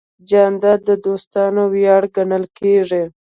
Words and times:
جانداد 0.29 0.79
د 0.89 0.91
دوستانو 1.05 1.61
ویاړ 1.73 2.03
ګڼل 2.15 2.43
کېږي. 2.57 3.03